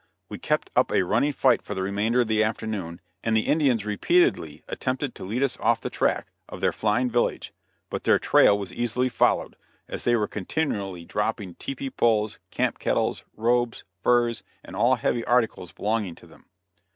We 0.29 0.39
kept 0.39 0.71
up 0.75 0.91
a 0.91 1.03
running 1.03 1.31
fight 1.31 1.61
for 1.61 1.75
the 1.75 1.83
remainder 1.83 2.21
of 2.21 2.27
the 2.27 2.43
afternoon, 2.43 3.01
and 3.23 3.37
the 3.37 3.45
Indians 3.45 3.85
repeatedly 3.85 4.63
attempted 4.67 5.13
to 5.13 5.23
lead 5.23 5.43
us 5.43 5.59
off 5.59 5.79
the 5.79 5.91
track 5.91 6.31
of 6.49 6.59
their 6.59 6.73
flying 6.73 7.07
village, 7.07 7.53
but 7.91 8.03
their 8.03 8.17
trail 8.17 8.57
was 8.57 8.73
easily 8.73 9.09
followed, 9.09 9.57
as 9.87 10.03
they 10.03 10.15
were 10.15 10.27
continually 10.27 11.05
dropping 11.05 11.53
tepee 11.53 11.91
poles, 11.91 12.39
camp 12.49 12.79
kettles, 12.79 13.23
robes, 13.35 13.83
furs 14.01 14.41
and 14.65 14.75
all 14.75 14.95
heavy 14.95 15.23
articles 15.25 15.71
belonging 15.71 16.15
to 16.15 16.25
them. 16.25 16.45